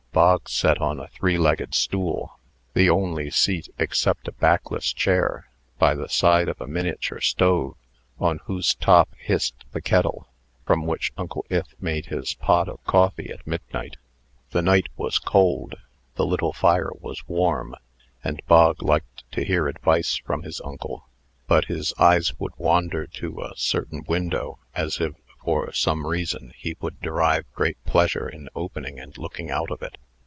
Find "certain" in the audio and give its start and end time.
23.55-24.03